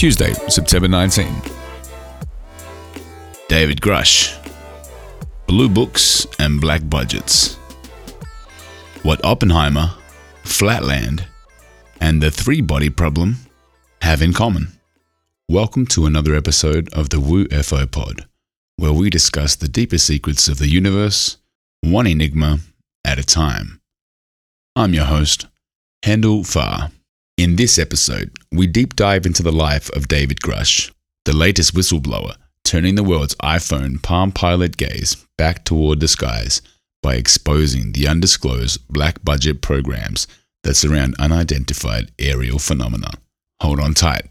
Tuesday, 0.00 0.32
September 0.48 0.88
19. 0.88 1.26
David 3.48 3.82
Grusch. 3.82 4.34
Blue 5.46 5.68
Books 5.68 6.26
and 6.38 6.58
Black 6.58 6.80
Budgets. 6.88 7.56
What 9.02 9.22
Oppenheimer, 9.22 9.92
Flatland, 10.42 11.26
and 12.00 12.22
the 12.22 12.30
Three 12.30 12.62
Body 12.62 12.88
Problem 12.88 13.36
have 14.00 14.22
in 14.22 14.32
common. 14.32 14.68
Welcome 15.50 15.84
to 15.88 16.06
another 16.06 16.34
episode 16.34 16.88
of 16.94 17.10
the 17.10 17.20
Woo 17.20 17.46
FO 17.48 17.86
Pod, 17.86 18.26
where 18.76 18.94
we 18.94 19.10
discuss 19.10 19.54
the 19.54 19.68
deeper 19.68 19.98
secrets 19.98 20.48
of 20.48 20.56
the 20.56 20.68
universe, 20.68 21.36
one 21.82 22.06
enigma 22.06 22.60
at 23.04 23.18
a 23.18 23.22
time. 23.22 23.82
I'm 24.74 24.94
your 24.94 25.04
host, 25.04 25.46
Hendle 26.02 26.46
Far. 26.46 26.90
In 27.40 27.56
this 27.56 27.78
episode, 27.78 28.36
we 28.52 28.66
deep 28.66 28.96
dive 28.96 29.24
into 29.24 29.42
the 29.42 29.50
life 29.50 29.88
of 29.96 30.08
David 30.08 30.40
Grusch, 30.40 30.90
the 31.24 31.34
latest 31.34 31.74
whistleblower 31.74 32.36
turning 32.64 32.96
the 32.96 33.02
world's 33.02 33.34
iPhone 33.36 34.02
Palm 34.02 34.30
Pilot 34.30 34.76
gaze 34.76 35.16
back 35.38 35.64
toward 35.64 36.00
the 36.00 36.08
skies 36.08 36.60
by 37.02 37.14
exposing 37.14 37.92
the 37.92 38.06
undisclosed 38.06 38.86
black 38.88 39.24
budget 39.24 39.62
programs 39.62 40.26
that 40.64 40.74
surround 40.74 41.14
unidentified 41.18 42.12
aerial 42.18 42.58
phenomena. 42.58 43.10
Hold 43.62 43.80
on 43.80 43.94
tight. 43.94 44.28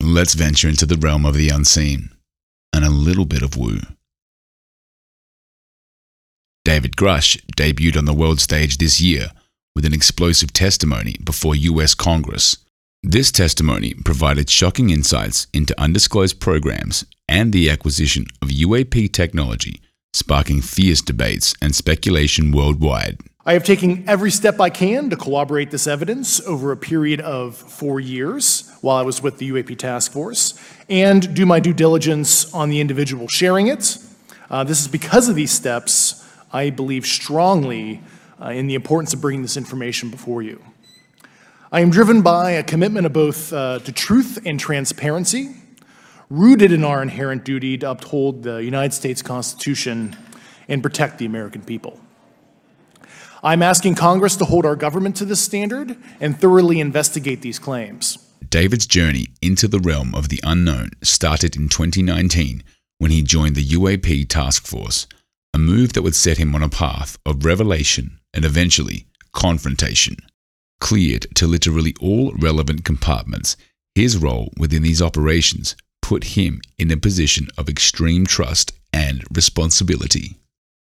Let's 0.00 0.34
venture 0.34 0.68
into 0.68 0.86
the 0.86 0.98
realm 0.98 1.26
of 1.26 1.34
the 1.34 1.48
unseen 1.48 2.10
and 2.72 2.84
a 2.84 2.90
little 2.90 3.26
bit 3.26 3.42
of 3.42 3.56
woo. 3.56 3.80
David 6.64 6.94
Grusch 6.94 7.44
debuted 7.56 7.98
on 7.98 8.04
the 8.04 8.14
world 8.14 8.40
stage 8.40 8.78
this 8.78 9.00
year 9.00 9.32
with 9.74 9.84
an 9.84 9.94
explosive 9.94 10.52
testimony 10.52 11.16
before 11.24 11.54
US 11.54 11.94
Congress. 11.94 12.56
This 13.02 13.32
testimony 13.32 13.94
provided 13.94 14.48
shocking 14.48 14.90
insights 14.90 15.46
into 15.52 15.78
undisclosed 15.80 16.38
programs 16.40 17.04
and 17.26 17.52
the 17.52 17.68
acquisition 17.68 18.26
of 18.40 18.48
UAP 18.48 19.12
technology, 19.12 19.80
sparking 20.12 20.60
fierce 20.60 21.00
debates 21.00 21.54
and 21.60 21.74
speculation 21.74 22.52
worldwide. 22.52 23.18
I 23.44 23.54
have 23.54 23.64
taken 23.64 24.08
every 24.08 24.30
step 24.30 24.60
I 24.60 24.70
can 24.70 25.10
to 25.10 25.16
corroborate 25.16 25.72
this 25.72 25.88
evidence 25.88 26.40
over 26.46 26.70
a 26.70 26.76
period 26.76 27.20
of 27.20 27.56
four 27.56 27.98
years 27.98 28.70
while 28.82 28.96
I 28.96 29.02
was 29.02 29.20
with 29.20 29.38
the 29.38 29.50
UAP 29.50 29.78
task 29.78 30.12
force 30.12 30.54
and 30.88 31.34
do 31.34 31.44
my 31.44 31.58
due 31.58 31.72
diligence 31.72 32.52
on 32.54 32.68
the 32.68 32.80
individual 32.80 33.26
sharing 33.26 33.66
it. 33.66 33.98
Uh, 34.48 34.62
this 34.62 34.80
is 34.80 34.86
because 34.86 35.28
of 35.28 35.34
these 35.34 35.50
steps, 35.50 36.24
I 36.52 36.70
believe 36.70 37.04
strongly 37.04 38.00
uh, 38.42 38.50
in 38.50 38.66
the 38.66 38.74
importance 38.74 39.14
of 39.14 39.20
bringing 39.20 39.42
this 39.42 39.56
information 39.56 40.10
before 40.10 40.42
you. 40.42 40.62
I 41.70 41.80
am 41.80 41.90
driven 41.90 42.22
by 42.22 42.52
a 42.52 42.62
commitment 42.62 43.06
of 43.06 43.12
both 43.12 43.52
uh, 43.52 43.78
to 43.78 43.92
truth 43.92 44.38
and 44.44 44.58
transparency, 44.58 45.54
rooted 46.28 46.72
in 46.72 46.84
our 46.84 47.00
inherent 47.02 47.44
duty 47.44 47.78
to 47.78 47.90
uphold 47.90 48.42
the 48.42 48.62
United 48.62 48.92
States 48.92 49.22
Constitution 49.22 50.16
and 50.68 50.82
protect 50.82 51.18
the 51.18 51.26
American 51.26 51.62
people. 51.62 52.00
I'm 53.42 53.62
asking 53.62 53.96
Congress 53.96 54.36
to 54.36 54.44
hold 54.44 54.64
our 54.64 54.76
government 54.76 55.16
to 55.16 55.24
this 55.24 55.40
standard 55.40 55.96
and 56.20 56.38
thoroughly 56.38 56.78
investigate 56.78 57.42
these 57.42 57.58
claims. 57.58 58.18
David's 58.48 58.86
journey 58.86 59.28
into 59.40 59.66
the 59.66 59.80
realm 59.80 60.14
of 60.14 60.28
the 60.28 60.40
unknown 60.44 60.90
started 61.02 61.56
in 61.56 61.68
2019 61.68 62.62
when 62.98 63.10
he 63.10 63.22
joined 63.22 63.56
the 63.56 63.64
UAP 63.64 64.28
task 64.28 64.66
force, 64.66 65.08
a 65.54 65.58
move 65.58 65.92
that 65.92 66.02
would 66.02 66.14
set 66.14 66.38
him 66.38 66.54
on 66.54 66.62
a 66.62 66.68
path 66.68 67.18
of 67.26 67.44
revelation 67.44 68.18
and 68.32 68.44
eventually 68.44 69.06
confrontation. 69.32 70.16
Cleared 70.80 71.26
to 71.34 71.46
literally 71.46 71.94
all 72.00 72.32
relevant 72.38 72.84
compartments, 72.84 73.56
his 73.94 74.16
role 74.16 74.52
within 74.56 74.82
these 74.82 75.02
operations 75.02 75.76
put 76.00 76.24
him 76.24 76.60
in 76.78 76.90
a 76.90 76.96
position 76.96 77.48
of 77.56 77.68
extreme 77.68 78.26
trust 78.26 78.72
and 78.92 79.24
responsibility. 79.34 80.36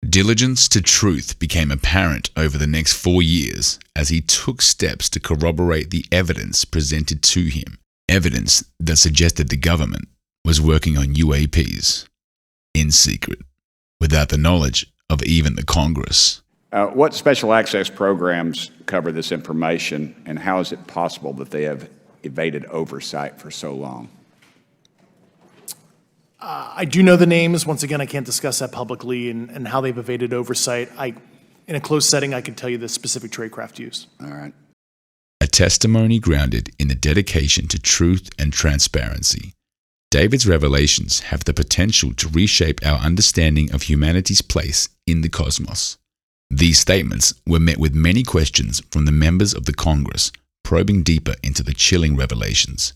Diligence 0.08 0.68
to 0.68 0.80
truth 0.80 1.38
became 1.38 1.70
apparent 1.70 2.30
over 2.36 2.58
the 2.58 2.66
next 2.66 2.92
four 2.92 3.22
years 3.22 3.78
as 3.96 4.10
he 4.10 4.20
took 4.20 4.62
steps 4.62 5.08
to 5.10 5.20
corroborate 5.20 5.90
the 5.90 6.04
evidence 6.12 6.64
presented 6.64 7.22
to 7.22 7.44
him, 7.44 7.78
evidence 8.08 8.64
that 8.78 8.96
suggested 8.96 9.48
the 9.48 9.56
government 9.56 10.08
was 10.44 10.60
working 10.60 10.96
on 10.96 11.14
UAPs 11.14 12.06
in 12.74 12.92
secret, 12.92 13.40
without 14.00 14.28
the 14.28 14.38
knowledge 14.38 14.92
of 15.08 15.22
even 15.22 15.56
the 15.56 15.64
Congress. 15.64 16.42
Uh, 16.72 16.86
what 16.88 17.14
special 17.14 17.52
access 17.52 17.88
programs 17.88 18.70
cover 18.86 19.12
this 19.12 19.32
information, 19.32 20.14
and 20.26 20.38
how 20.38 20.58
is 20.60 20.72
it 20.72 20.86
possible 20.86 21.32
that 21.32 21.50
they 21.50 21.62
have 21.62 21.88
evaded 22.22 22.64
oversight 22.66 23.40
for 23.40 23.50
so 23.50 23.72
long? 23.72 24.08
I 26.38 26.84
do 26.84 27.02
know 27.02 27.16
the 27.16 27.26
names. 27.26 27.66
Once 27.66 27.82
again, 27.82 28.00
I 28.00 28.06
can't 28.06 28.26
discuss 28.26 28.60
that 28.60 28.70
publicly 28.70 29.30
and, 29.30 29.50
and 29.50 29.66
how 29.66 29.80
they've 29.80 29.96
evaded 29.96 30.32
oversight. 30.32 30.90
I, 30.96 31.14
in 31.66 31.74
a 31.74 31.80
closed 31.80 32.08
setting, 32.08 32.34
I 32.34 32.40
can 32.40 32.54
tell 32.54 32.68
you 32.68 32.78
the 32.78 32.88
specific 32.88 33.32
tradecraft 33.32 33.78
used. 33.78 34.06
All 34.20 34.28
right. 34.28 34.52
A 35.40 35.46
testimony 35.46 36.20
grounded 36.20 36.70
in 36.78 36.88
the 36.88 36.94
dedication 36.94 37.66
to 37.68 37.80
truth 37.80 38.30
and 38.38 38.52
transparency. 38.52 39.54
David's 40.10 40.46
revelations 40.46 41.20
have 41.20 41.44
the 41.44 41.52
potential 41.52 42.12
to 42.14 42.28
reshape 42.28 42.84
our 42.86 42.98
understanding 42.98 43.72
of 43.72 43.82
humanity's 43.82 44.40
place 44.40 44.88
in 45.06 45.22
the 45.22 45.28
cosmos. 45.28 45.98
These 46.48 46.78
statements 46.78 47.34
were 47.46 47.58
met 47.58 47.78
with 47.78 47.92
many 47.92 48.22
questions 48.22 48.80
from 48.90 49.04
the 49.04 49.12
members 49.12 49.52
of 49.52 49.64
the 49.64 49.74
Congress, 49.74 50.30
probing 50.62 51.02
deeper 51.02 51.34
into 51.42 51.64
the 51.64 51.74
chilling 51.74 52.16
revelations. 52.16 52.92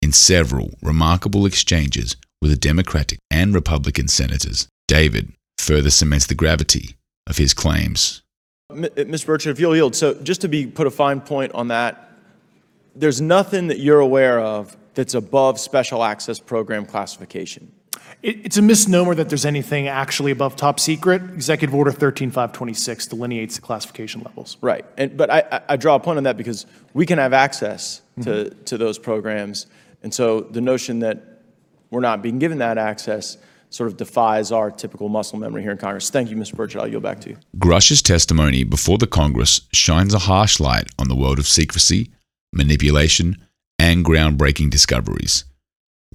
In 0.00 0.12
several 0.12 0.70
remarkable 0.80 1.44
exchanges 1.44 2.16
with 2.40 2.50
the 2.50 2.56
Democratic 2.56 3.18
and 3.30 3.54
Republican 3.54 4.08
senators, 4.08 4.66
David 4.88 5.32
further 5.58 5.90
cements 5.90 6.26
the 6.26 6.34
gravity 6.34 6.96
of 7.26 7.36
his 7.36 7.52
claims. 7.52 8.22
Ms. 8.72 8.90
Uh, 8.96 9.26
Burchett, 9.26 9.50
if 9.50 9.60
you'll 9.60 9.76
yield, 9.76 9.94
so 9.94 10.14
just 10.22 10.40
to 10.40 10.48
be 10.48 10.66
put 10.66 10.86
a 10.86 10.90
fine 10.90 11.20
point 11.20 11.52
on 11.52 11.68
that, 11.68 12.12
there's 12.94 13.20
nothing 13.20 13.66
that 13.66 13.78
you're 13.78 14.00
aware 14.00 14.40
of 14.40 14.76
that's 14.96 15.14
above 15.14 15.60
special 15.60 16.02
access 16.02 16.40
program 16.40 16.86
classification. 16.86 17.70
It, 18.22 18.46
it's 18.46 18.56
a 18.56 18.62
misnomer 18.62 19.14
that 19.14 19.28
there's 19.28 19.44
anything 19.44 19.88
actually 19.88 20.32
above 20.32 20.56
top 20.56 20.80
secret. 20.80 21.22
Executive 21.22 21.74
Order 21.74 21.92
13526 21.92 23.06
delineates 23.06 23.56
the 23.56 23.62
classification 23.62 24.22
levels. 24.22 24.56
Right. 24.60 24.84
And, 24.96 25.16
but 25.16 25.30
I, 25.30 25.44
I- 25.52 25.60
I 25.68 25.76
draw 25.76 25.94
a 25.94 26.00
point 26.00 26.16
on 26.16 26.24
that 26.24 26.36
because 26.36 26.66
we 26.94 27.06
can 27.06 27.18
have 27.18 27.32
access 27.32 28.00
to, 28.22 28.30
mm-hmm. 28.30 28.64
to 28.64 28.78
those 28.78 28.98
programs. 28.98 29.66
And 30.02 30.12
so 30.12 30.40
the 30.40 30.62
notion 30.62 31.00
that 31.00 31.42
we're 31.90 32.00
not 32.00 32.22
being 32.22 32.38
given 32.38 32.58
that 32.58 32.78
access 32.78 33.36
sort 33.68 33.90
of 33.90 33.98
defies 33.98 34.50
our 34.52 34.70
typical 34.70 35.08
muscle 35.10 35.38
memory 35.38 35.60
here 35.60 35.72
in 35.72 35.78
Congress. 35.78 36.08
Thank 36.08 36.30
you, 36.30 36.36
Mr. 36.36 36.54
Burchett. 36.54 36.80
I'll 36.80 36.88
yield 36.88 37.02
back 37.02 37.20
to 37.20 37.30
you. 37.30 37.36
Grusch's 37.58 38.00
testimony 38.00 38.64
before 38.64 38.96
the 38.96 39.06
Congress 39.06 39.60
shines 39.72 40.14
a 40.14 40.20
harsh 40.20 40.58
light 40.58 40.88
on 40.98 41.08
the 41.08 41.16
world 41.16 41.38
of 41.38 41.46
secrecy, 41.46 42.10
manipulation, 42.52 43.36
and 43.86 44.04
groundbreaking 44.04 44.68
discoveries. 44.68 45.44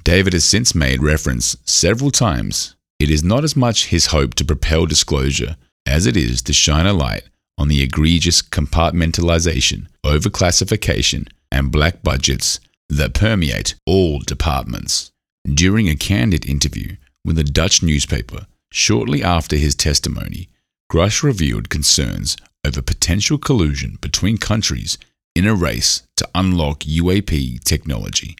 David 0.03 0.33
has 0.33 0.43
since 0.43 0.75
made 0.75 1.01
reference 1.01 1.55
several 1.63 2.11
times. 2.11 2.75
It 2.99 3.09
is 3.09 3.23
not 3.23 3.45
as 3.45 3.55
much 3.55 3.87
his 3.87 4.07
hope 4.07 4.33
to 4.35 4.45
propel 4.45 4.85
disclosure 4.85 5.55
as 5.85 6.05
it 6.05 6.17
is 6.17 6.41
to 6.43 6.53
shine 6.53 6.85
a 6.85 6.91
light 6.91 7.23
on 7.57 7.69
the 7.69 7.81
egregious 7.81 8.41
compartmentalization, 8.41 9.87
overclassification, 10.05 11.29
and 11.49 11.71
black 11.71 12.03
budgets 12.03 12.59
that 12.89 13.13
permeate 13.13 13.75
all 13.85 14.19
departments. 14.19 15.11
During 15.45 15.87
a 15.87 15.95
candid 15.95 16.45
interview 16.45 16.97
with 17.23 17.39
a 17.39 17.45
Dutch 17.45 17.81
newspaper 17.81 18.47
shortly 18.73 19.23
after 19.23 19.55
his 19.55 19.75
testimony, 19.75 20.49
Grusch 20.91 21.23
revealed 21.23 21.69
concerns 21.69 22.35
over 22.65 22.81
potential 22.81 23.37
collusion 23.37 23.97
between 24.01 24.37
countries 24.37 24.97
in 25.35 25.47
a 25.47 25.55
race 25.55 26.03
to 26.17 26.27
unlock 26.35 26.79
UAP 26.81 27.63
technology, 27.63 28.35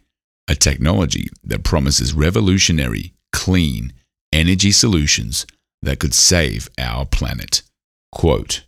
a 0.48 0.56
technology 0.56 1.28
that 1.44 1.64
promises 1.64 2.14
revolutionary, 2.14 3.14
clean 3.32 3.94
energy 4.34 4.72
solutions 4.72 5.46
that 5.82 6.00
could 6.00 6.14
save 6.14 6.70
our 6.78 7.06
planet. 7.06 7.62
Quote 8.12 8.66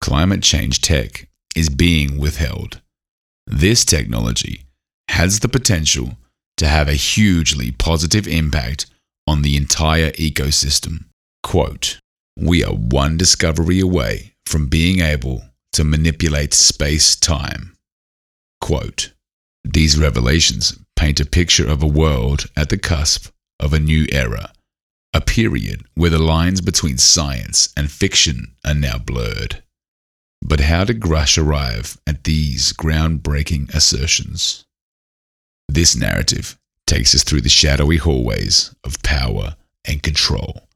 Climate 0.00 0.42
change 0.42 0.80
tech 0.80 1.28
is 1.56 1.68
being 1.68 2.18
withheld. 2.18 2.80
This 3.46 3.84
technology 3.84 4.64
has 5.08 5.40
the 5.40 5.48
potential 5.48 6.18
to 6.58 6.66
have 6.66 6.88
a 6.88 6.94
hugely 6.94 7.72
positive 7.72 8.28
impact 8.28 8.86
on 9.26 9.42
the 9.42 9.56
entire 9.56 10.10
ecosystem. 10.12 11.04
Quote, 11.42 11.98
we 12.36 12.62
are 12.62 12.74
one 12.74 13.16
discovery 13.16 13.80
away 13.80 14.34
from 14.46 14.68
being 14.68 15.00
able 15.00 15.42
to 15.72 15.84
manipulate 15.84 16.54
space 16.54 17.16
time. 17.16 17.76
Quote, 18.60 19.12
these 19.64 19.98
revelations 19.98 20.78
paint 20.96 21.20
a 21.20 21.26
picture 21.26 21.68
of 21.68 21.82
a 21.82 21.86
world 21.86 22.46
at 22.56 22.70
the 22.70 22.78
cusp 22.78 23.30
of 23.60 23.72
a 23.72 23.78
new 23.78 24.06
era, 24.10 24.52
a 25.12 25.20
period 25.20 25.84
where 25.94 26.10
the 26.10 26.18
lines 26.18 26.60
between 26.60 26.98
science 26.98 27.72
and 27.76 27.90
fiction 27.90 28.54
are 28.64 28.74
now 28.74 28.98
blurred. 28.98 29.62
But 30.42 30.60
how 30.60 30.84
did 30.84 31.00
Grusch 31.00 31.36
arrive 31.36 31.98
at 32.06 32.24
these 32.24 32.72
groundbreaking 32.72 33.74
assertions? 33.74 34.64
This 35.68 35.96
narrative 35.96 36.58
takes 36.86 37.14
us 37.14 37.22
through 37.22 37.42
the 37.42 37.48
shadowy 37.48 37.98
hallways 37.98 38.74
of 38.84 39.02
power 39.02 39.56
and 39.86 40.02
control, 40.02 40.68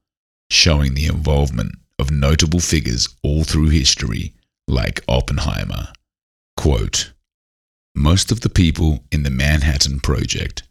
showing 0.51 0.93
the 0.93 1.07
involvement 1.07 1.75
of 1.97 2.11
notable 2.11 2.59
figures 2.59 3.07
all 3.23 3.43
through 3.43 3.69
history, 3.69 4.33
like 4.67 5.03
Oppenheimer. 5.07 5.93
Quote 6.57 7.13
Most 7.95 8.31
of 8.31 8.41
the 8.41 8.49
people 8.49 9.03
in 9.11 9.23
the 9.23 9.29
Manhattan 9.29 9.99
Project 9.99 10.63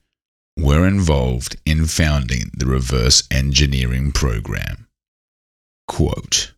were 0.58 0.86
involved 0.86 1.56
in 1.64 1.86
founding 1.86 2.50
the 2.56 2.66
reverse 2.66 3.22
engineering 3.30 4.12
program. 4.12 4.86
Quote 5.88 6.52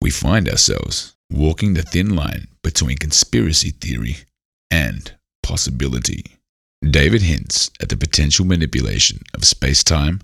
We 0.00 0.10
find 0.10 0.48
ourselves 0.48 1.16
walking 1.30 1.74
the 1.74 1.82
thin 1.82 2.14
line 2.14 2.48
between 2.62 2.98
conspiracy 2.98 3.70
theory 3.70 4.16
and 4.70 5.12
possibility. 5.42 6.24
David 6.82 7.22
hints 7.22 7.70
at 7.80 7.88
the 7.88 7.96
potential 7.96 8.44
manipulation 8.44 9.20
of 9.34 9.44
space 9.44 9.82
time, 9.82 10.20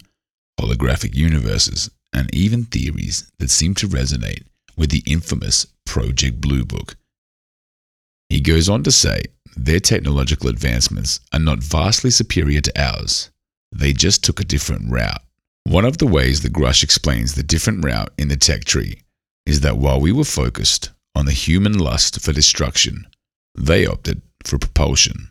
holographic 0.60 1.14
universes, 1.14 1.90
and 2.12 2.32
even 2.34 2.64
theories 2.64 3.31
that 3.38 3.50
seem 3.50 3.75
to 3.75 3.88
resonate 3.88 4.44
with 4.76 4.90
the 4.90 5.02
infamous 5.06 5.66
Project 5.84 6.40
Blue 6.40 6.64
Book. 6.64 6.96
He 8.28 8.40
goes 8.40 8.68
on 8.68 8.82
to 8.84 8.92
say 8.92 9.22
their 9.56 9.80
technological 9.80 10.48
advancements 10.48 11.20
are 11.32 11.38
not 11.38 11.60
vastly 11.60 12.10
superior 12.10 12.60
to 12.60 12.80
ours, 12.80 13.30
they 13.70 13.92
just 13.92 14.24
took 14.24 14.40
a 14.40 14.44
different 14.44 14.90
route. 14.90 15.22
One 15.64 15.84
of 15.84 15.98
the 15.98 16.06
ways 16.06 16.42
that 16.42 16.52
Grusch 16.52 16.82
explains 16.82 17.34
the 17.34 17.42
different 17.42 17.84
route 17.84 18.12
in 18.18 18.28
the 18.28 18.36
tech 18.36 18.64
tree 18.64 19.02
is 19.46 19.60
that 19.60 19.78
while 19.78 20.00
we 20.00 20.12
were 20.12 20.24
focused 20.24 20.90
on 21.14 21.26
the 21.26 21.32
human 21.32 21.78
lust 21.78 22.20
for 22.20 22.32
destruction, 22.32 23.06
they 23.56 23.86
opted 23.86 24.22
for 24.44 24.58
propulsion. 24.58 25.30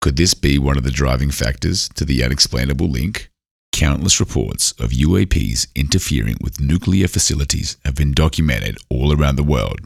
Could 0.00 0.16
this 0.16 0.34
be 0.34 0.58
one 0.58 0.76
of 0.76 0.84
the 0.84 0.90
driving 0.90 1.30
factors 1.30 1.88
to 1.94 2.04
the 2.04 2.22
unexplainable 2.22 2.88
link? 2.88 3.30
Countless 3.74 4.20
reports 4.20 4.70
of 4.78 4.90
UAPs 4.90 5.66
interfering 5.74 6.36
with 6.40 6.60
nuclear 6.60 7.08
facilities 7.08 7.76
have 7.84 7.96
been 7.96 8.12
documented 8.12 8.78
all 8.88 9.12
around 9.12 9.34
the 9.34 9.42
world. 9.42 9.80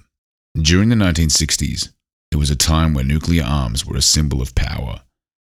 During 0.60 0.90
the 0.90 0.94
1960s, 0.94 1.88
it 2.30 2.36
was 2.36 2.50
a 2.50 2.54
time 2.54 2.92
when 2.92 3.08
nuclear 3.08 3.44
arms 3.44 3.86
were 3.86 3.96
a 3.96 4.02
symbol 4.02 4.42
of 4.42 4.54
power, 4.54 5.00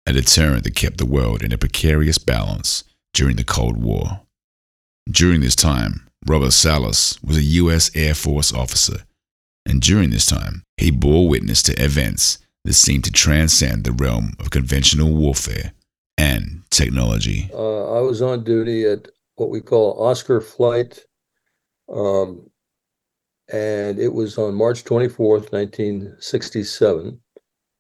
a 0.05 0.13
deterrent 0.13 0.65
that 0.65 0.75
kept 0.75 0.99
the 0.99 1.07
world 1.07 1.43
in 1.43 1.51
a 1.51 1.57
precarious 1.57 2.19
balance 2.19 2.85
during 3.15 3.37
the 3.37 3.43
Cold 3.43 3.83
War. 3.83 4.21
During 5.11 5.41
this 5.41 5.57
time, 5.57 6.07
Robert 6.27 6.53
Salas 6.53 7.19
was 7.23 7.39
a 7.39 7.43
U.S. 7.43 7.91
Air 7.95 8.13
Force 8.13 8.53
officer, 8.53 9.07
and 9.65 9.81
during 9.81 10.11
this 10.11 10.27
time, 10.27 10.63
he 10.77 10.91
bore 10.91 11.27
witness 11.27 11.63
to 11.63 11.83
events 11.83 12.37
that 12.67 12.75
seemed 12.75 13.05
to 13.05 13.11
transcend 13.11 13.85
the 13.85 13.93
realm 13.93 14.35
of 14.39 14.51
conventional 14.51 15.15
warfare 15.15 15.73
and 16.19 16.63
technology. 16.71 17.51
Uh, 17.53 17.99
I 17.99 18.01
was 18.01 18.23
on 18.23 18.45
duty 18.45 18.85
at 18.87 19.09
what 19.37 19.51
we 19.51 19.61
call 19.61 20.03
Oscar 20.03 20.41
Flight, 20.41 21.05
um, 21.93 22.51
and 23.53 23.99
it 23.99 24.13
was 24.13 24.39
on 24.39 24.55
March 24.55 24.85
24th, 24.85 25.53
1967. 25.53 27.21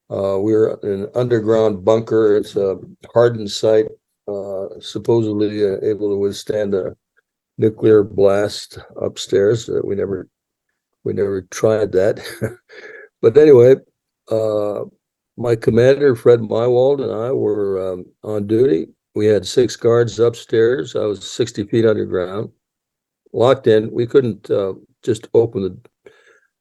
Uh, 0.08 0.38
we 0.38 0.52
were 0.52 0.78
in 0.82 1.04
an 1.04 1.10
underground 1.14 1.84
bunker. 1.84 2.36
It's 2.36 2.54
a 2.56 2.78
hardened 3.12 3.50
site, 3.50 3.86
uh, 4.28 4.66
supposedly 4.80 5.64
uh, 5.64 5.78
able 5.82 6.10
to 6.10 6.16
withstand 6.16 6.74
a 6.74 6.96
nuclear 7.58 8.04
blast 8.04 8.78
upstairs. 9.00 9.68
Uh, 9.68 9.80
we 9.82 9.96
never, 9.96 10.28
we 11.04 11.12
never 11.12 11.42
tried 11.42 11.92
that. 11.92 12.20
but 13.22 13.36
anyway, 13.36 13.76
uh, 14.30 14.84
my 15.36 15.54
commander, 15.56 16.14
Fred 16.14 16.40
Meiwald, 16.40 17.02
and 17.02 17.12
I 17.12 17.32
were 17.32 17.92
um, 17.92 18.06
on 18.22 18.46
duty. 18.46 18.88
We 19.14 19.26
had 19.26 19.46
six 19.46 19.76
guards 19.76 20.18
upstairs. 20.18 20.96
I 20.96 21.04
was 21.04 21.30
60 21.30 21.64
feet 21.64 21.86
underground, 21.86 22.50
locked 23.32 23.66
in. 23.66 23.90
We 23.90 24.06
couldn't 24.06 24.50
uh, 24.50 24.74
just 25.02 25.28
open 25.34 25.62
the, 25.62 26.12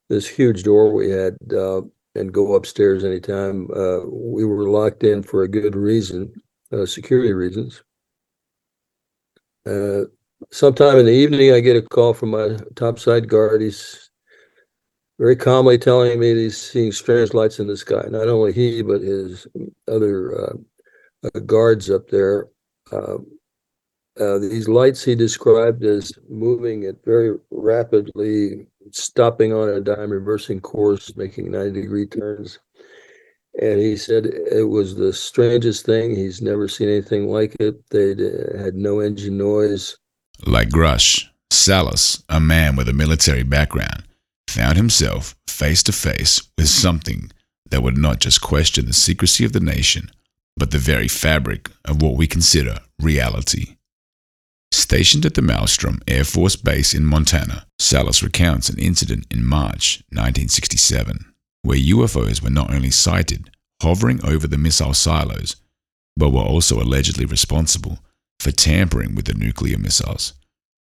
this 0.10 0.28
huge 0.28 0.64
door 0.64 0.94
we 0.94 1.10
had 1.10 1.38
uh, 1.54 1.82
and 2.16 2.34
go 2.34 2.56
upstairs 2.56 3.04
anytime. 3.04 3.70
Uh, 3.76 4.06
we 4.08 4.46
were 4.46 4.70
locked 4.70 5.04
in 5.04 5.24
for 5.24 5.44
a 5.44 5.50
good 5.50 5.76
reason, 5.76 6.34
uh, 6.72 6.86
security 6.86 7.34
reasons. 7.34 7.84
Uh, 9.66 10.04
sometime 10.52 10.98
in 10.98 11.06
the 11.06 11.12
evening, 11.12 11.52
I 11.52 11.60
get 11.60 11.76
a 11.78 11.82
call 11.82 12.14
from 12.14 12.32
my 12.32 12.58
topside 12.76 13.28
guard. 13.28 13.62
He's 13.62 14.05
very 15.18 15.36
calmly 15.36 15.78
telling 15.78 16.20
me 16.20 16.34
that 16.34 16.40
he's 16.40 16.58
seeing 16.58 16.92
strange 16.92 17.34
lights 17.34 17.60
in 17.60 17.68
the 17.68 17.78
sky. 17.78 18.04
Not 18.10 18.28
only 18.28 18.52
he, 18.52 18.82
but 18.82 19.02
his 19.02 19.48
other 19.88 20.38
uh, 20.38 20.54
uh, 21.34 21.40
guards 21.42 21.90
up 21.90 22.10
there. 22.10 22.48
Um, 22.92 23.26
uh, 24.20 24.38
these 24.40 24.70
lights 24.70 25.04
he 25.04 25.14
described 25.16 25.84
as 25.84 26.14
moving 26.30 26.86
at 26.86 27.04
very 27.04 27.38
rapidly, 27.52 28.66
stopping 28.92 29.54
on 29.54 29.70
a 29.70 29.82
dime, 29.82 30.10
reversing 30.10 30.62
course, 30.62 31.16
making 31.18 31.52
90 31.52 31.82
degree 31.82 32.06
turns. 32.06 32.60
And 33.62 33.80
he 33.80 33.96
said 33.98 34.26
it 34.26 34.70
was 34.70 34.96
the 34.96 35.14
strangest 35.14 35.86
thing. 35.86 36.16
He's 36.16 36.42
never 36.42 36.68
seen 36.68 36.90
anything 36.90 37.28
like 37.28 37.56
it. 37.60 37.90
They 37.90 38.12
uh, 38.12 38.62
had 38.62 38.76
no 38.76 39.00
engine 39.00 39.38
noise. 39.38 39.98
Like 40.46 40.70
Grusch, 40.70 41.26
Salas, 41.50 42.24
a 42.28 42.40
man 42.40 42.76
with 42.76 42.90
a 42.90 42.94
military 42.94 43.44
background, 43.44 44.04
found 44.56 44.78
himself 44.78 45.36
face 45.48 45.84
to 45.84 45.92
face 45.92 46.42
with 46.58 46.70
something 46.70 47.30
that 47.70 47.84
would 47.84 47.98
not 47.98 48.20
just 48.20 48.42
question 48.42 48.86
the 48.86 48.94
secrecy 48.94 49.44
of 49.44 49.52
the 49.52 49.60
nation, 49.60 50.10
but 50.56 50.72
the 50.72 50.78
very 50.78 51.10
fabric 51.10 51.70
of 51.84 52.02
what 52.02 52.16
we 52.16 52.26
consider 52.26 52.78
reality. 53.00 53.76
Stationed 54.72 55.26
at 55.26 55.34
the 55.34 55.42
Malmstrom 55.42 56.02
Air 56.08 56.24
Force 56.24 56.56
Base 56.56 56.94
in 56.94 57.04
Montana, 57.04 57.66
Salas 57.80 58.24
recounts 58.24 58.70
an 58.70 58.80
incident 58.80 59.26
in 59.30 59.46
March 59.46 60.04
1967 60.10 61.34
where 61.64 61.78
UFOs 61.78 62.42
were 62.42 62.50
not 62.50 62.72
only 62.72 62.92
sighted 62.92 63.50
hovering 63.82 64.24
over 64.24 64.48
the 64.48 64.58
missile 64.58 64.94
silos, 64.94 65.56
but 66.16 66.30
were 66.30 66.42
also 66.42 66.80
allegedly 66.80 67.26
responsible 67.26 68.00
for 68.40 68.52
tampering 68.52 69.16
with 69.16 69.26
the 69.26 69.34
nuclear 69.34 69.78
missiles, 69.78 70.34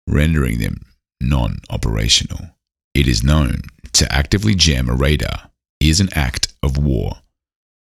rendering 0.07 0.59
them 0.59 0.81
non 1.21 1.59
operational. 1.69 2.52
It 2.93 3.07
is 3.07 3.23
known 3.23 3.61
to 3.93 4.11
actively 4.13 4.53
jam 4.53 4.87
a 4.87 4.93
radar 4.93 5.49
is 5.79 5.99
an 5.99 6.09
act 6.13 6.53
of 6.61 6.77
war. 6.77 7.17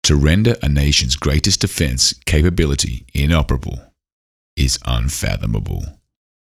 To 0.05 0.17
render 0.17 0.57
a 0.63 0.69
nation's 0.69 1.15
greatest 1.15 1.61
defense 1.61 2.13
capability 2.27 3.07
inoperable 3.15 3.93
is 4.57 4.81
unfathomable. 4.85 5.85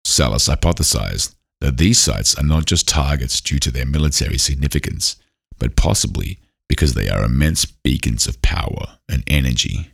Salas 0.07 0.49
hypothesized 0.49 1.35
that 1.61 1.77
these 1.77 1.99
sites 1.99 2.35
are 2.39 2.45
not 2.45 2.65
just 2.65 2.89
targets 2.89 3.41
due 3.43 3.59
to 3.59 3.71
their 3.71 3.87
military 3.87 4.39
significance, 4.39 5.17
but 5.59 5.77
possibly 5.77 6.39
because 6.69 6.95
they 6.95 7.09
are 7.11 7.25
immense 7.25 7.67
beacons 7.67 8.27
of 8.27 8.41
power 8.41 8.99
and 9.09 9.23
energy. 9.27 9.91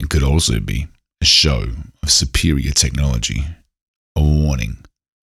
It 0.00 0.08
could 0.08 0.22
also 0.22 0.60
be 0.60 0.88
a 1.20 1.26
show 1.26 1.66
of 2.02 2.10
superior 2.10 2.72
technology, 2.72 3.44
a 4.16 4.22
warning, 4.22 4.84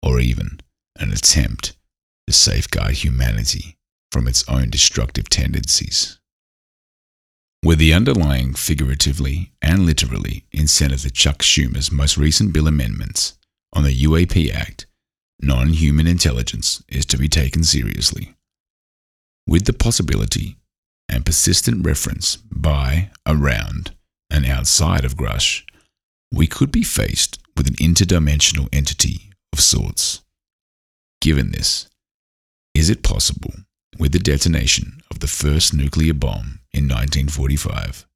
or 0.03 0.21
even 0.21 0.61
an 0.99 1.13
attempt 1.13 1.77
to 2.27 2.33
safeguard 2.33 2.93
humanity 2.93 3.77
from 4.11 4.27
its 4.27 4.49
own 4.49 4.71
destructive 4.71 5.29
tendencies. 5.29 6.19
With 7.63 7.79
the 7.79 7.93
underlying 7.93 8.55
figuratively 8.55 9.53
and 9.61 9.87
literally 9.87 10.45
in 10.53 10.69
Senator 10.69 11.11
Chuck 11.11 11.39
Schumer's 11.39 11.91
most 11.91 12.17
recent 12.17 12.53
bill 12.53 12.69
amendments 12.69 13.37
on 13.73 13.83
the 13.83 14.03
UAP 14.05 14.53
Act, 14.53 14.87
non 15.41 15.69
human 15.69 16.07
intelligence 16.07 16.83
is 16.89 17.05
to 17.07 17.19
be 17.19 17.29
taken 17.29 17.65
seriously. 17.65 18.35
With 19.47 19.65
the 19.65 19.73
possibility 19.73 20.57
and 21.09 21.27
persistent 21.27 21.85
reference 21.85 22.37
by, 22.37 23.11
around, 23.27 23.95
and 24.31 24.47
outside 24.47 25.05
of 25.05 25.17
Grusch, 25.17 25.63
we 26.33 26.47
could 26.47 26.73
be 26.73 26.83
faced 26.83 27.39
with 27.57 27.67
an 27.67 27.75
interdimensional 27.75 28.69
entity 28.73 29.33
of 29.53 29.61
sorts. 29.61 30.23
Given 31.21 31.53
this, 31.53 31.89
is 32.77 32.91
it 32.91 33.03
possible, 33.03 33.55
with 33.99 34.13
the 34.13 34.19
detonation 34.19 35.01
of 35.11 35.21
the 35.21 35.27
first 35.27 35.73
nuclear 35.73 36.13
bomb 36.13 36.61
in 36.75 36.85
1945, 36.85 38.07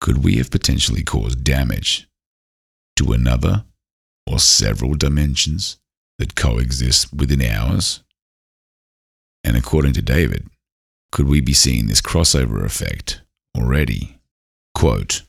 could 0.00 0.24
we 0.24 0.36
have 0.36 0.50
potentially 0.50 1.02
caused 1.02 1.44
damage 1.44 2.08
to 2.96 3.12
another 3.12 3.66
or 4.26 4.38
several 4.38 4.94
dimensions 4.94 5.78
that 6.18 6.34
coexist 6.34 7.12
within 7.12 7.42
ours? 7.42 8.02
And 9.44 9.54
according 9.54 9.92
to 9.94 10.02
David, 10.02 10.48
could 11.12 11.28
we 11.28 11.42
be 11.42 11.52
seeing 11.52 11.88
this 11.88 12.00
crossover 12.00 12.64
effect 12.64 13.20
already? 13.54 14.18
Quote, 14.74 15.22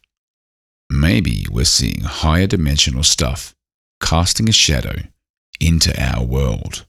Maybe 0.89 1.46
we're 1.51 1.65
seeing 1.65 2.01
higher 2.01 2.48
dimensional 2.48 3.03
stuff 3.03 3.53
casting 4.01 4.48
a 4.48 4.53
shadow 4.53 4.96
into 5.60 5.93
our 6.01 6.24
world. 6.24 6.86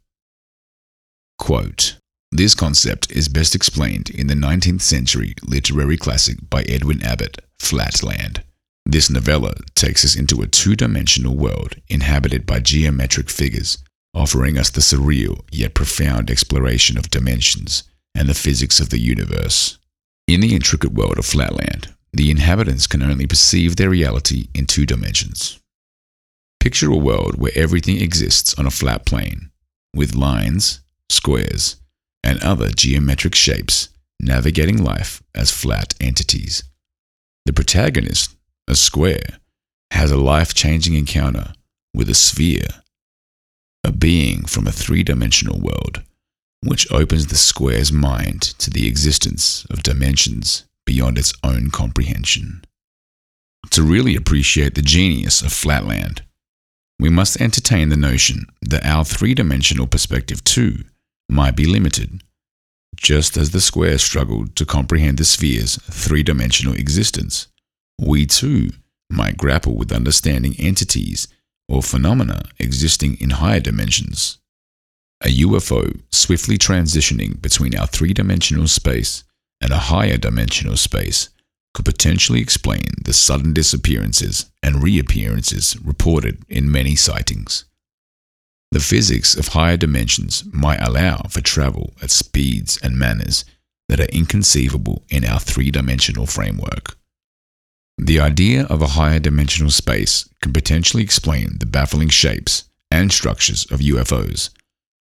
Quote, 1.41 1.97
this 2.31 2.55
concept 2.55 3.11
is 3.11 3.29
best 3.29 3.55
explained 3.55 4.11
in 4.11 4.29
the 4.29 4.35
19th 4.35 4.83
century 4.83 5.35
literary 5.43 5.97
classic 5.97 6.37
by 6.49 6.63
Edwin 6.63 7.03
Abbott, 7.03 7.41
Flatland, 7.59 8.45
This 8.85 9.11
novella 9.11 9.55
takes 9.75 10.05
us 10.05 10.15
into 10.15 10.43
a 10.43 10.47
two 10.47 10.77
dimensional 10.77 11.35
world 11.35 11.77
inhabited 11.89 12.45
by 12.45 12.61
geometric 12.61 13.31
figures, 13.31 13.79
offering 14.15 14.59
us 14.59 14.71
the 14.71 14.83
surreal 14.83 15.41
yet 15.51 15.75
profound 15.75 16.31
exploration 16.31 16.99
of 16.99 17.11
dimensions 17.11 17.85
and 18.15 18.29
the 18.29 18.35
physics 18.35 18.79
of 18.79 18.91
the 18.91 19.01
universe. 19.01 19.79
In 20.29 20.41
the 20.41 20.55
intricate 20.55 20.93
world 20.93 21.19
of 21.19 21.27
Flatland, 21.27 21.89
the 22.13 22.31
inhabitants 22.31 22.87
can 22.87 23.03
only 23.03 23.27
perceive 23.27 23.77
their 23.77 23.91
reality 23.91 24.49
in 24.55 24.67
two 24.67 24.85
dimensions. 24.85 25.59
Picture 26.61 26.91
a 26.93 26.97
world 26.97 27.41
where 27.41 27.57
everything 27.57 28.01
exists 28.01 28.55
on 28.59 28.67
a 28.67 28.71
flat 28.71 29.07
plane, 29.07 29.51
with 29.95 30.15
lines, 30.15 30.81
squares, 31.11 31.77
and 32.23 32.43
other 32.43 32.71
geometric 32.71 33.35
shapes 33.35 33.89
navigating 34.21 34.83
life 34.83 35.23
as 35.35 35.51
flat 35.51 35.95
entities. 36.01 36.65
The 37.47 37.53
protagonist, 37.53 38.37
a 38.69 38.75
square, 38.75 39.39
has 39.91 40.11
a 40.11 40.17
life 40.17 40.55
changing 40.55 40.95
encounter 40.95 41.53
with 41.95 42.09
a 42.09 42.15
sphere, 42.15 42.69
a 43.83 43.91
being 43.91 44.45
from 44.45 44.67
a 44.67 44.73
three 44.73 45.03
dimensional 45.03 45.59
world, 45.59 46.03
which 46.63 46.91
opens 46.93 47.27
the 47.27 47.37
square's 47.37 47.91
mind 47.91 48.43
to 48.59 48.71
the 48.71 48.87
existence 48.87 49.67
of 49.71 49.83
dimensions 49.83 50.65
beyond 50.87 51.19
its 51.19 51.33
own 51.43 51.71
comprehension. 51.71 52.63
To 53.71 53.83
really 53.83 54.15
appreciate 54.15 54.75
the 54.75 54.83
genius 54.83 55.43
of 55.43 55.53
Flatland, 55.53 56.23
we 56.99 57.09
must 57.09 57.41
entertain 57.41 57.89
the 57.89 57.97
notion 57.97 58.47
that 58.61 58.85
our 58.85 59.05
three 59.05 59.35
dimensional 59.35 59.87
perspective 59.87 60.45
too 60.45 60.85
might 61.31 61.57
be 61.57 61.65
limited, 61.65 62.23
just 62.97 63.37
as 63.37 63.51
the 63.51 63.61
square 63.61 63.99
struggled 63.99 64.57
to 64.57 64.67
comprehend 64.67 65.19
the 65.19 65.25
sphere's 65.25 65.77
three 65.77 66.23
dimensional 66.23 66.75
existence. 66.75 67.49
We 67.99 68.27
too 68.27 68.71
might 69.11 69.37
grapple 69.37 69.77
with 69.77 69.93
understanding 69.93 70.55
entities 70.59 71.29
or 71.69 71.83
phenomena 71.83 72.43
existing 72.59 73.17
in 73.21 73.31
higher 73.31 73.61
dimensions. 73.61 74.39
A 75.23 75.29
UFO 75.29 76.01
swiftly 76.11 76.57
transitioning 76.57 77.41
between 77.41 77.77
our 77.77 77.87
three 77.87 78.13
dimensional 78.13 78.67
space 78.67 79.25
and 79.61 79.73
a 79.73 79.79
higher 79.79 80.17
dimensional 80.17 80.77
space 80.77 81.29
could 81.75 81.85
potentially 81.85 82.41
explain 82.41 82.85
the 83.05 83.13
sudden 83.13 83.53
disappearances 83.53 84.51
and 84.63 84.83
reappearances 84.83 85.77
reported 85.85 86.43
in 86.49 86.73
many 86.73 86.97
sightings. 86.97 87.65
The 88.73 88.81
physics 88.81 89.37
of 89.37 89.49
higher 89.49 89.77
dimensions 89.77 90.45
might 90.53 90.81
allow 90.81 91.23
for 91.29 91.41
travel 91.41 91.95
at 92.01 92.11
speeds 92.11 92.79
and 92.83 92.97
manners 92.97 93.45
that 93.89 93.99
are 94.01 94.05
inconceivable 94.05 95.03
in 95.09 95.25
our 95.25 95.41
three 95.41 95.73
dimensional 95.73 96.27
framework. 96.27 96.97
The 97.99 98.21
idea 98.21 98.65
of 98.67 98.81
a 98.81 98.95
higher 98.99 99.19
dimensional 99.19 99.73
space 99.73 100.29
can 100.41 100.53
potentially 100.53 101.03
explain 101.03 101.59
the 101.59 101.67
baffling 101.67 102.09
shapes 102.09 102.65
and 102.91 103.13
structures 103.13 103.67
of 103.73 103.81
UFOs, 103.81 104.51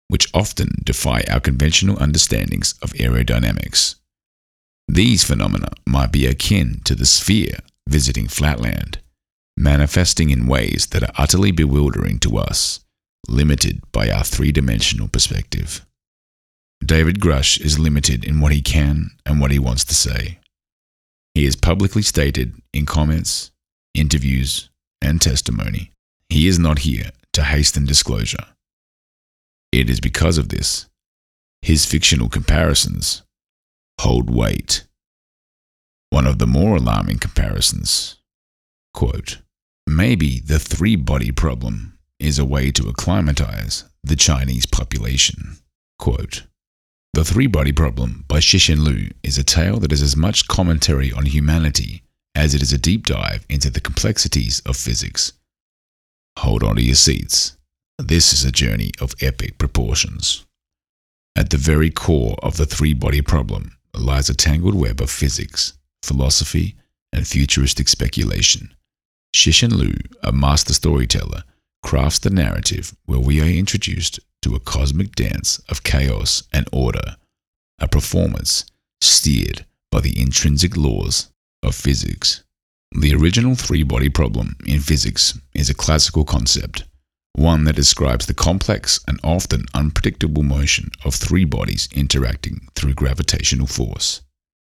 which 0.08 0.30
often 0.34 0.82
defy 0.84 1.24
our 1.30 1.40
conventional 1.40 2.02
understandings 2.02 2.74
of 2.82 2.94
aerodynamics. 2.94 3.96
These 4.88 5.24
phenomena 5.24 5.70
might 5.86 6.12
be 6.12 6.26
akin 6.26 6.82
to 6.86 6.96
the 6.96 7.06
sphere 7.06 7.60
visiting 7.88 8.28
flatland, 8.28 9.00
manifesting 9.56 10.32
in 10.32 10.48
ways 10.48 10.88
that 10.88 11.04
are 11.04 11.14
utterly 11.18 11.52
bewildering 11.52 12.20
to 12.20 12.38
us, 12.38 12.80
limited 13.28 13.82
by 13.92 14.10
our 14.10 14.24
three 14.24 14.52
dimensional 14.52 15.08
perspective. 15.08 15.86
David 16.84 17.20
Grusch 17.20 17.60
is 17.60 17.78
limited 17.78 18.24
in 18.24 18.40
what 18.40 18.52
he 18.52 18.62
can 18.62 19.12
and 19.26 19.40
what 19.40 19.52
he 19.52 19.60
wants 19.60 19.84
to 19.86 19.94
say. 19.94 20.40
He 21.34 21.46
has 21.46 21.56
publicly 21.56 22.02
stated 22.02 22.56
in 22.74 22.86
comments, 22.86 23.52
interviews, 23.94 24.70
and 25.02 25.22
testimony 25.22 25.92
he 26.30 26.48
is 26.48 26.60
not 26.60 26.80
here 26.80 27.10
to 27.34 27.44
hasten 27.44 27.86
disclosure. 27.86 28.46
It 29.72 29.90
is 29.90 30.00
because 30.00 30.38
of 30.38 30.50
this, 30.50 30.88
his 31.62 31.86
fictional 31.86 32.30
comparisons 32.30 33.24
hold 34.00 34.30
weight. 34.30 34.86
One 36.12 36.26
of 36.26 36.40
the 36.40 36.48
more 36.48 36.78
alarming 36.78 37.20
comparisons 37.20 38.18
quote, 38.94 39.40
Maybe 39.86 40.40
the 40.40 40.60
three 40.60 40.96
body 40.96 41.32
problem 41.32 41.98
is 42.20 42.38
a 42.38 42.46
way 42.46 42.72
to 42.72 42.90
acclimatize 42.90 43.86
the 44.04 44.16
Chinese 44.16 44.66
population. 44.66 45.58
Quote, 45.98 46.44
the 47.14 47.26
Three 47.26 47.48
Body 47.48 47.72
Problem 47.72 48.24
by 48.28 48.40
Cixin 48.40 48.84
Liu 48.84 49.10
is 49.24 49.38
a 49.38 49.44
tale 49.44 49.80
that 49.80 49.92
is 49.92 50.02
as 50.02 50.16
much 50.16 50.48
commentary 50.48 51.12
on 51.12 51.26
humanity 51.26 52.04
as 52.36 52.54
it 52.54 52.62
is 52.62 52.72
a 52.72 52.78
deep 52.78 53.06
dive 53.06 53.46
into 53.50 53.70
the 53.70 53.82
complexities 53.82 54.62
of 54.66 54.78
physics. 54.78 55.34
Hold 56.38 56.64
on 56.64 56.76
to 56.76 56.82
your 56.82 56.96
seats. 56.96 57.58
This 57.98 58.32
is 58.32 58.46
a 58.46 58.52
journey 58.52 58.92
of 59.02 59.16
epic 59.22 59.58
proportions. 59.58 60.46
At 61.36 61.50
the 61.50 61.58
very 61.58 61.90
core 61.90 62.36
of 62.44 62.58
the 62.58 62.66
three 62.66 62.94
body 62.94 63.22
problem 63.22 63.76
lies 63.94 64.30
a 64.30 64.36
tangled 64.36 64.76
web 64.76 65.02
of 65.02 65.10
physics, 65.10 65.74
philosophy, 66.04 66.76
and 67.12 67.28
futuristic 67.28 67.90
speculation. 67.90 68.74
Cixin 69.36 69.72
Liu, 69.72 69.96
a 70.24 70.32
master 70.32 70.74
storyteller, 70.74 71.44
crafts 71.84 72.20
the 72.20 72.30
narrative 72.30 72.96
where 73.06 73.20
we 73.20 73.42
are 73.42 73.46
introduced 73.46 74.20
to 74.42 74.56
a 74.56 74.60
cosmic 74.60 75.16
dance 75.16 75.60
of 75.70 75.84
chaos 75.84 76.44
and 76.54 76.68
order, 76.72 77.18
a 77.80 77.88
performance 77.88 78.66
steered 79.02 79.66
by 79.92 80.00
the 80.00 80.20
intrinsic 80.20 80.78
laws 80.78 81.32
of 81.64 81.76
physics. 81.76 82.44
The 82.92 83.14
original 83.14 83.56
three 83.56 83.84
body 83.84 84.10
problem 84.10 84.56
in 84.66 84.80
physics 84.80 85.40
is 85.54 85.70
a 85.70 85.76
classical 85.76 86.26
concept, 86.26 86.86
one 87.34 87.64
that 87.66 87.76
describes 87.76 88.26
the 88.26 88.34
complex 88.34 89.00
and 89.08 89.20
often 89.24 89.66
unpredictable 89.74 90.44
motion 90.44 90.92
of 91.06 91.16
three 91.16 91.46
bodies 91.46 91.88
interacting 91.94 92.68
through 92.76 92.96
gravitational 92.96 93.68
force. 93.68 94.22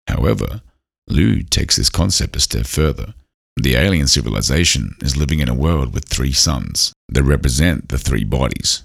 However, 0.09 0.63
Liu 1.09 1.43
takes 1.43 1.77
this 1.77 1.91
concept 1.91 2.37
a 2.37 2.41
step 2.41 2.67
further. 2.67 3.15
The 3.57 3.75
alien 3.75 4.09
civilization 4.09 4.97
is 5.01 5.17
living 5.17 5.41
in 5.41 5.49
a 5.49 5.55
world 5.55 5.93
with 5.93 6.09
three 6.09 6.33
suns 6.33 6.93
that 7.09 7.23
represent 7.23 7.89
the 7.89 7.99
three 7.99 8.25
bodies. 8.25 8.85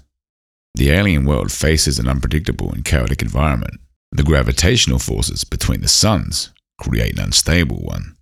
The 0.74 0.90
alien 0.90 1.24
world 1.24 1.50
faces 1.50 1.98
an 1.98 2.08
unpredictable 2.08 2.70
and 2.72 2.84
chaotic 2.84 3.22
environment. 3.22 3.80
The 4.12 4.22
gravitational 4.22 4.98
forces 4.98 5.44
between 5.44 5.80
the 5.80 5.88
suns 5.88 6.52
create 6.78 7.18
an 7.18 7.24
unstable 7.24 7.78
one. 7.78 8.16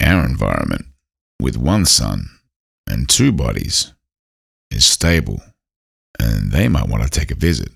Our 0.00 0.24
environment, 0.24 0.86
with 1.40 1.56
one 1.56 1.84
sun 1.84 2.26
and 2.88 3.08
two 3.08 3.30
bodies, 3.30 3.92
is 4.70 4.84
stable, 4.84 5.40
and 6.18 6.50
they 6.50 6.68
might 6.68 6.88
want 6.88 7.04
to 7.04 7.10
take 7.10 7.30
a 7.30 7.36
visit. 7.36 7.70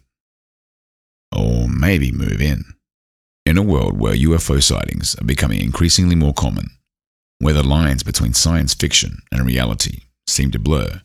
Or 1.37 1.69
maybe 1.69 2.11
move 2.11 2.41
in. 2.41 2.65
In 3.45 3.59
a 3.59 3.63
world 3.63 4.01
where 4.01 4.15
UFO 4.15 4.61
sightings 4.61 5.15
are 5.21 5.25
becoming 5.25 5.61
increasingly 5.61 6.17
more 6.17 6.35
common, 6.35 6.71
where 7.39 7.55
the 7.55 7.63
lines 7.63 8.03
between 8.03 8.35
science 8.35 8.75
fiction 8.75 9.19
and 9.31 9.47
reality 9.47 10.01
seem 10.27 10.51
to 10.51 10.59
blur, 10.59 11.03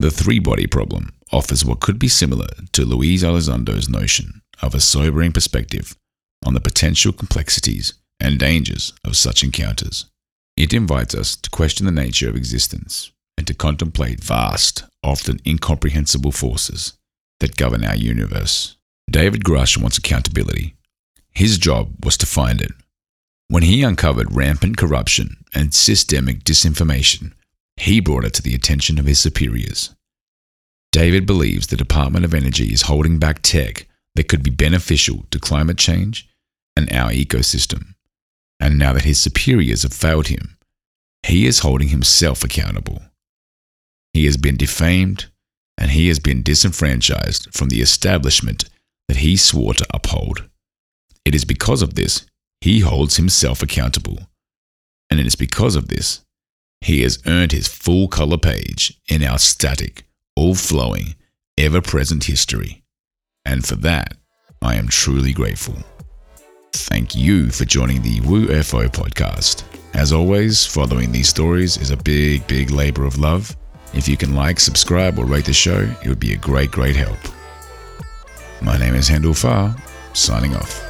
the 0.00 0.10
three 0.10 0.38
body 0.38 0.66
problem 0.66 1.12
offers 1.32 1.64
what 1.64 1.80
could 1.80 1.98
be 1.98 2.08
similar 2.08 2.48
to 2.72 2.84
Luis 2.84 3.22
Elizondo's 3.22 3.88
notion 3.88 4.42
of 4.62 4.74
a 4.74 4.80
sobering 4.80 5.32
perspective 5.32 5.96
on 6.46 6.54
the 6.54 6.60
potential 6.60 7.12
complexities 7.12 7.94
and 8.20 8.38
dangers 8.38 8.92
of 9.04 9.16
such 9.16 9.42
encounters. 9.42 10.06
It 10.56 10.72
invites 10.72 11.14
us 11.14 11.36
to 11.36 11.50
question 11.50 11.86
the 11.86 11.92
nature 11.92 12.28
of 12.28 12.36
existence 12.36 13.12
and 13.36 13.46
to 13.46 13.54
contemplate 13.54 14.22
vast, 14.22 14.84
often 15.02 15.38
incomprehensible 15.46 16.32
forces 16.32 16.94
that 17.40 17.56
govern 17.56 17.84
our 17.84 17.96
universe. 17.96 18.76
David 19.10 19.44
Grusch 19.44 19.80
wants 19.80 19.98
accountability. 19.98 20.74
His 21.30 21.58
job 21.58 22.04
was 22.04 22.16
to 22.18 22.26
find 22.26 22.60
it. 22.60 22.72
When 23.48 23.62
he 23.62 23.82
uncovered 23.82 24.36
rampant 24.36 24.76
corruption 24.76 25.44
and 25.54 25.72
systemic 25.72 26.44
disinformation, 26.44 27.32
he 27.78 27.98
brought 27.98 28.26
it 28.26 28.34
to 28.34 28.42
the 28.42 28.54
attention 28.54 28.98
of 28.98 29.06
his 29.06 29.18
superiors. 29.18 29.94
David 30.92 31.24
believes 31.26 31.66
the 31.66 31.76
Department 31.76 32.26
of 32.26 32.34
Energy 32.34 32.72
is 32.72 32.82
holding 32.82 33.18
back 33.18 33.40
tech 33.40 33.88
that 34.14 34.28
could 34.28 34.42
be 34.42 34.50
beneficial 34.50 35.24
to 35.30 35.38
climate 35.38 35.78
change 35.78 36.28
and 36.76 36.92
our 36.92 37.10
ecosystem. 37.10 37.94
And 38.60 38.78
now 38.78 38.92
that 38.92 39.04
his 39.04 39.20
superiors 39.20 39.82
have 39.82 39.94
failed 39.94 40.28
him, 40.28 40.58
he 41.26 41.46
is 41.46 41.60
holding 41.60 41.88
himself 41.88 42.44
accountable. 42.44 43.00
He 44.12 44.26
has 44.26 44.36
been 44.36 44.56
defamed 44.56 45.26
and 45.78 45.92
he 45.92 46.08
has 46.08 46.18
been 46.18 46.42
disenfranchised 46.42 47.54
from 47.54 47.68
the 47.68 47.80
establishment 47.80 48.64
that 49.08 49.18
he 49.18 49.36
swore 49.36 49.74
to 49.74 49.86
uphold. 49.94 50.48
It 51.24 51.34
is 51.34 51.44
because 51.44 51.80
of 51.80 51.94
this 51.94 52.26
he 52.60 52.80
holds 52.80 53.16
himself 53.16 53.62
accountable. 53.62 54.18
And 55.10 55.18
it 55.20 55.26
is 55.26 55.36
because 55.36 55.76
of 55.76 55.88
this 55.88 56.22
he 56.80 57.02
has 57.02 57.18
earned 57.26 57.52
his 57.52 57.68
full 57.68 58.08
color 58.08 58.38
page 58.38 59.00
in 59.08 59.22
our 59.22 59.38
static, 59.38 60.04
all 60.36 60.54
flowing, 60.54 61.16
ever 61.56 61.80
present 61.80 62.24
history. 62.24 62.84
And 63.44 63.66
for 63.66 63.76
that, 63.76 64.16
I 64.62 64.76
am 64.76 64.88
truly 64.88 65.32
grateful. 65.32 65.74
Thank 66.72 67.14
you 67.14 67.50
for 67.50 67.64
joining 67.64 68.02
the 68.02 68.20
Woo 68.20 68.46
FO 68.62 68.86
podcast 68.88 69.64
As 69.94 70.12
always, 70.12 70.64
following 70.64 71.10
these 71.10 71.28
stories 71.28 71.76
is 71.78 71.90
a 71.90 71.96
big, 71.96 72.46
big 72.46 72.70
labor 72.70 73.04
of 73.04 73.18
love. 73.18 73.56
If 73.94 74.06
you 74.06 74.16
can 74.16 74.34
like, 74.34 74.60
subscribe, 74.60 75.18
or 75.18 75.24
rate 75.24 75.46
the 75.46 75.52
show, 75.52 75.88
it 76.04 76.08
would 76.08 76.20
be 76.20 76.34
a 76.34 76.36
great, 76.36 76.70
great 76.70 76.94
help. 76.94 77.18
My 78.60 78.76
name 78.78 78.94
is 78.94 79.08
Hendle 79.08 79.36
Far, 79.36 79.74
signing 80.12 80.54
off. 80.54 80.87